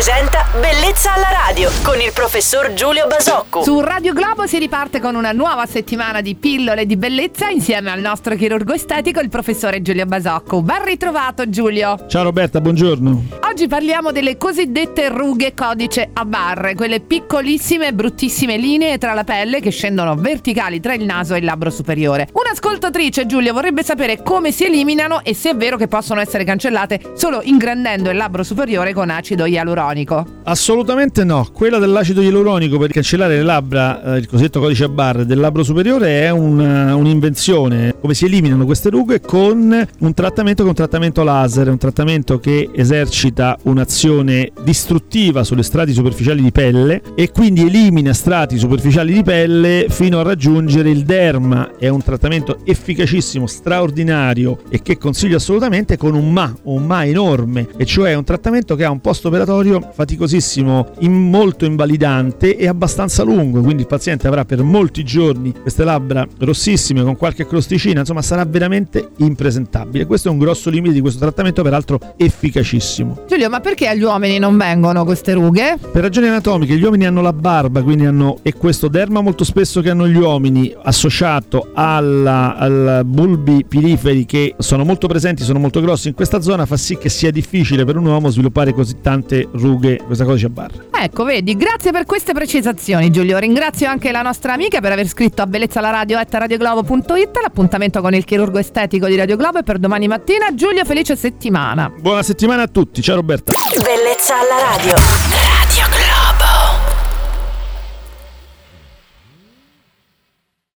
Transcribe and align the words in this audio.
presenta 0.00 0.46
Bellezza 0.58 1.12
alla 1.12 1.28
radio 1.46 1.68
con 1.82 2.00
il 2.00 2.10
professor 2.14 2.72
Giulio 2.72 3.06
Basocco. 3.06 3.62
Su 3.62 3.80
Radio 3.80 4.14
Globo 4.14 4.46
si 4.46 4.58
riparte 4.58 4.98
con 4.98 5.14
una 5.14 5.32
nuova 5.32 5.66
settimana 5.66 6.22
di 6.22 6.36
pillole 6.36 6.86
di 6.86 6.96
bellezza 6.96 7.50
insieme 7.50 7.90
al 7.90 8.00
nostro 8.00 8.34
chirurgo 8.34 8.72
estetico, 8.72 9.20
il 9.20 9.28
professore 9.28 9.82
Giulio 9.82 10.06
Basocco. 10.06 10.62
Ben 10.62 10.84
ritrovato 10.84 11.50
Giulio. 11.50 12.06
Ciao 12.08 12.22
Roberta, 12.22 12.62
buongiorno. 12.62 13.24
Oggi 13.50 13.66
parliamo 13.66 14.12
delle 14.12 14.36
cosiddette 14.36 15.08
rughe 15.08 15.54
codice 15.54 16.10
a 16.12 16.24
barre, 16.24 16.76
quelle 16.76 17.00
piccolissime 17.00 17.88
e 17.88 17.92
bruttissime 17.92 18.56
linee 18.56 18.96
tra 18.96 19.12
la 19.12 19.24
pelle 19.24 19.58
che 19.60 19.70
scendono 19.70 20.14
verticali 20.14 20.78
tra 20.78 20.94
il 20.94 21.04
naso 21.04 21.34
e 21.34 21.38
il 21.38 21.44
labbro 21.44 21.68
superiore. 21.68 22.28
Un'ascoltatrice, 22.32 23.26
Giulio, 23.26 23.52
vorrebbe 23.52 23.82
sapere 23.82 24.22
come 24.22 24.52
si 24.52 24.66
eliminano 24.66 25.24
e 25.24 25.34
se 25.34 25.50
è 25.50 25.56
vero 25.56 25.76
che 25.76 25.88
possono 25.88 26.20
essere 26.20 26.44
cancellate 26.44 27.00
solo 27.14 27.40
ingrandendo 27.42 28.08
il 28.08 28.16
labbro 28.16 28.44
superiore 28.44 28.94
con 28.94 29.10
acido 29.10 29.46
ialuronico. 29.46 30.24
Assolutamente 30.44 31.24
no. 31.24 31.48
Quella 31.52 31.78
dell'acido 31.78 32.22
ialuronico 32.22 32.78
per 32.78 32.92
cancellare 32.92 33.34
le 33.34 33.42
labbra, 33.42 34.14
eh, 34.14 34.18
il 34.18 34.28
cosiddetto 34.28 34.60
codice 34.60 34.84
a 34.84 34.88
barre 34.88 35.26
del 35.26 35.40
labbro 35.40 35.64
superiore, 35.64 36.20
è 36.20 36.30
una, 36.30 36.94
un'invenzione. 36.94 37.96
Come 38.00 38.14
si 38.14 38.26
eliminano 38.26 38.64
queste 38.64 38.90
rughe? 38.90 39.20
Con 39.20 39.88
un 39.98 40.14
trattamento 40.14 40.64
un 40.64 40.72
trattamento 40.74 41.24
laser, 41.24 41.68
un 41.68 41.78
trattamento 41.78 42.38
che 42.38 42.70
esercita 42.72 43.38
un'azione 43.62 44.52
distruttiva 44.62 45.44
sulle 45.44 45.62
strati 45.62 45.92
superficiali 45.92 46.42
di 46.42 46.52
pelle 46.52 47.02
e 47.14 47.30
quindi 47.30 47.62
elimina 47.62 48.12
strati 48.12 48.58
superficiali 48.58 49.12
di 49.14 49.22
pelle 49.22 49.86
fino 49.88 50.20
a 50.20 50.22
raggiungere 50.22 50.90
il 50.90 51.04
derma. 51.04 51.76
È 51.78 51.88
un 51.88 52.02
trattamento 52.02 52.58
efficacissimo, 52.64 53.46
straordinario 53.46 54.58
e 54.68 54.82
che 54.82 54.98
consiglio 54.98 55.36
assolutamente 55.36 55.96
con 55.96 56.14
un 56.14 56.32
ma, 56.32 56.54
un 56.64 56.84
ma 56.84 57.04
enorme, 57.04 57.68
e 57.76 57.84
cioè 57.86 58.14
un 58.14 58.24
trattamento 58.24 58.76
che 58.76 58.84
ha 58.84 58.90
un 58.90 59.00
post 59.00 59.24
operatorio 59.24 59.90
faticosissimo, 59.92 60.92
in 61.00 61.12
molto 61.12 61.64
invalidante 61.64 62.56
e 62.56 62.68
abbastanza 62.68 63.22
lungo, 63.22 63.60
quindi 63.60 63.82
il 63.82 63.88
paziente 63.88 64.26
avrà 64.26 64.44
per 64.44 64.62
molti 64.62 65.04
giorni 65.04 65.52
queste 65.52 65.84
labbra 65.84 66.26
rossissime 66.38 67.02
con 67.02 67.16
qualche 67.16 67.46
crosticina, 67.46 68.00
insomma 68.00 68.22
sarà 68.22 68.44
veramente 68.44 69.10
impresentabile. 69.18 70.06
Questo 70.06 70.28
è 70.28 70.30
un 70.30 70.38
grosso 70.38 70.70
limite 70.70 70.94
di 70.94 71.00
questo 71.00 71.20
trattamento, 71.20 71.62
peraltro 71.62 71.98
efficacissimo. 72.16 73.24
Giulio, 73.30 73.48
ma 73.48 73.60
perché 73.60 73.86
agli 73.86 74.02
uomini 74.02 74.40
non 74.40 74.56
vengono 74.56 75.04
queste 75.04 75.34
rughe? 75.34 75.78
Per 75.92 76.02
ragioni 76.02 76.26
anatomiche, 76.26 76.76
gli 76.76 76.82
uomini 76.82 77.06
hanno 77.06 77.22
la 77.22 77.32
barba, 77.32 77.80
quindi 77.80 78.04
hanno 78.04 78.38
e 78.42 78.54
questo 78.54 78.88
derma 78.88 79.20
molto 79.20 79.44
spesso 79.44 79.80
che 79.80 79.90
hanno 79.90 80.08
gli 80.08 80.16
uomini 80.16 80.74
associato 80.82 81.70
alla, 81.72 82.56
al 82.56 83.02
bulbi 83.04 83.64
piriferi 83.64 84.26
che 84.26 84.56
sono 84.58 84.84
molto 84.84 85.06
presenti, 85.06 85.44
sono 85.44 85.60
molto 85.60 85.80
grossi 85.80 86.08
in 86.08 86.14
questa 86.14 86.40
zona, 86.40 86.66
fa 86.66 86.76
sì 86.76 86.98
che 86.98 87.08
sia 87.08 87.30
difficile 87.30 87.84
per 87.84 87.96
un 87.96 88.06
uomo 88.06 88.30
sviluppare 88.30 88.74
così 88.74 88.96
tante 89.00 89.46
rughe, 89.52 89.98
questa 90.04 90.24
codice 90.24 90.46
a 90.46 90.50
barra. 90.50 90.89
Ecco, 91.02 91.24
vedi, 91.24 91.56
grazie 91.56 91.92
per 91.92 92.04
queste 92.04 92.34
precisazioni 92.34 93.10
Giulio. 93.10 93.38
Ringrazio 93.38 93.88
anche 93.88 94.12
la 94.12 94.20
nostra 94.20 94.52
amica 94.52 94.80
per 94.80 94.92
aver 94.92 95.08
scritto 95.08 95.40
a 95.40 95.46
bellezza 95.46 95.80
la 95.80 95.88
radio 95.88 96.20
radioglobo.it. 96.28 97.38
L'appuntamento 97.40 98.02
con 98.02 98.12
il 98.12 98.26
chirurgo 98.26 98.58
estetico 98.58 99.06
di 99.06 99.16
Radio 99.16 99.36
Globo 99.36 99.60
è 99.60 99.62
per 99.62 99.78
domani 99.78 100.08
mattina. 100.08 100.54
Giulio, 100.54 100.84
felice 100.84 101.16
settimana. 101.16 101.90
Buona 101.98 102.22
settimana 102.22 102.64
a 102.64 102.68
tutti, 102.68 103.00
ciao 103.00 103.16
Roberta. 103.16 103.50
Bellezza 103.82 104.40
alla 104.40 104.76
radio. 104.76 105.49